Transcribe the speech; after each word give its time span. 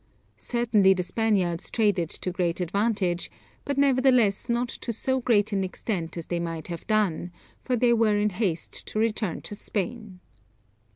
Certainly 0.37 0.95
the 0.95 1.03
Spaniards 1.03 1.69
traded 1.69 2.09
to 2.09 2.31
great 2.31 2.59
advantage, 2.59 3.29
but 3.65 3.77
nevertheless 3.77 4.49
not 4.49 4.67
to 4.69 4.91
so 4.91 5.19
great 5.21 5.53
an 5.53 5.63
extent 5.63 6.17
as 6.17 6.25
they 6.25 6.39
might 6.39 6.69
have 6.69 6.87
done, 6.87 7.31
for 7.63 7.75
they 7.75 7.93
were 7.93 8.17
in 8.17 8.31
haste 8.31 8.87
to 8.87 8.97
return 8.97 9.43
to 9.43 9.53
Spain. 9.53 10.19